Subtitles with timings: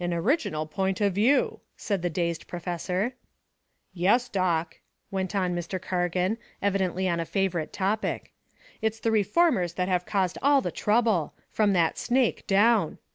[0.00, 3.12] "An original point of view," said the dazed professor.
[3.92, 5.78] "Yes, Doc," went on Mr.
[5.78, 8.32] Cargan, evidently on a favorite topic,
[8.80, 12.96] "it's the reformers that have caused all the trouble, from that snake down.